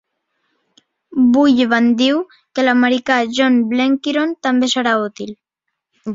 Bullivant 1.35 1.89
diu 1.99 2.21
que 2.31 2.65
l'americà 2.65 3.19
John 3.37 3.61
Blenkiron 3.75 4.35
també 4.49 4.73
serà 4.75 4.97
útil. 5.05 5.33